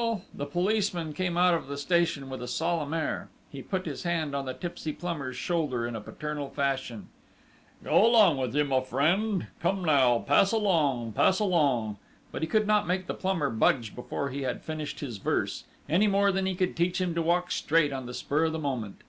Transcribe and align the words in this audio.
_"A 0.38 0.46
policeman 0.46 1.12
came 1.12 1.36
out 1.36 1.52
of 1.52 1.66
the 1.68 1.76
station 1.76 2.30
with 2.30 2.40
a 2.42 2.48
solemn 2.48 2.94
air. 2.94 3.28
He 3.52 3.60
put 3.60 3.84
his 3.84 4.04
hand 4.04 4.34
on 4.34 4.46
the 4.46 4.54
tipsy 4.54 4.94
plumber's 4.94 5.36
shoulder 5.36 5.86
in 5.86 5.92
paternal 6.00 6.48
fashion. 6.48 7.08
"Go 7.84 8.06
along 8.06 8.38
with 8.38 8.56
you, 8.56 8.64
my 8.64 8.80
friend!... 8.80 9.48
Come 9.60 9.84
now 9.84 10.20
pass 10.20 10.52
along 10.52 11.12
pass 11.12 11.38
along!" 11.38 11.98
But 12.32 12.40
he 12.40 12.48
could 12.48 12.66
not 12.66 12.86
make 12.86 13.08
the 13.08 13.14
plumber 13.14 13.50
budge 13.50 13.94
before 13.94 14.30
he 14.30 14.40
had 14.40 14.62
finished 14.64 15.00
his 15.00 15.18
verse, 15.18 15.64
any 15.86 16.06
more 16.06 16.32
than 16.32 16.46
he 16.46 16.54
could 16.54 16.76
teach 16.78 16.98
him 16.98 17.14
to 17.14 17.20
walk 17.20 17.50
straight 17.50 17.92
on 17.92 18.06
the 18.06 18.14
spur 18.14 18.44
of 18.44 18.52
the 18.52 18.58
moment!... 18.58 19.02